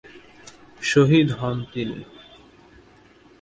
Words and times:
শহীদ 0.81 1.27
হন 1.39 1.57
তিনি। 1.73 1.99